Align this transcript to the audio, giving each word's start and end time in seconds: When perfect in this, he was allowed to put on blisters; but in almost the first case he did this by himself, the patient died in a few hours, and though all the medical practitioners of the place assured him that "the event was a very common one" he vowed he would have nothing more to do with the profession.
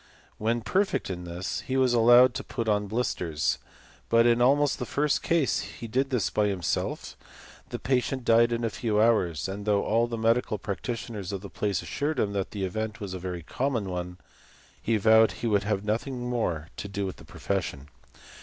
When 0.39 0.61
perfect 0.61 1.11
in 1.11 1.25
this, 1.25 1.59
he 1.67 1.77
was 1.77 1.93
allowed 1.93 2.33
to 2.33 2.43
put 2.43 2.67
on 2.67 2.87
blisters; 2.87 3.59
but 4.09 4.25
in 4.25 4.41
almost 4.41 4.79
the 4.79 4.85
first 4.87 5.21
case 5.21 5.59
he 5.59 5.87
did 5.87 6.09
this 6.09 6.31
by 6.31 6.47
himself, 6.47 7.15
the 7.69 7.77
patient 7.77 8.25
died 8.25 8.51
in 8.51 8.63
a 8.63 8.71
few 8.71 8.99
hours, 8.99 9.47
and 9.47 9.63
though 9.63 9.83
all 9.83 10.07
the 10.07 10.17
medical 10.17 10.57
practitioners 10.57 11.31
of 11.31 11.41
the 11.41 11.49
place 11.51 11.83
assured 11.83 12.17
him 12.19 12.33
that 12.33 12.49
"the 12.49 12.63
event 12.65 12.99
was 12.99 13.13
a 13.13 13.19
very 13.19 13.43
common 13.43 13.91
one" 13.91 14.17
he 14.81 14.97
vowed 14.97 15.33
he 15.33 15.45
would 15.47 15.65
have 15.65 15.85
nothing 15.85 16.27
more 16.27 16.69
to 16.77 16.87
do 16.87 17.05
with 17.05 17.17
the 17.17 17.23
profession. 17.23 17.87